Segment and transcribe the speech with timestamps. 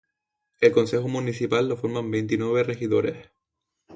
[0.61, 3.29] El consejo municipal lo forman veintinueve regidores.